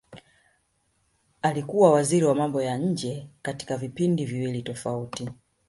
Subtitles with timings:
[1.41, 5.29] Alikuwa waziri wa mambo ya nje katika vipindi viwili tofauti